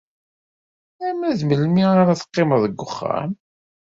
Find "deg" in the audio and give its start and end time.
2.63-2.79